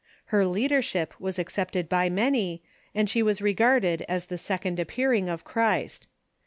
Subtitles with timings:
[0.33, 2.57] Iler lead ership was accepted by man}',
[2.95, 6.07] and she was regarded as the second appearing of Christ.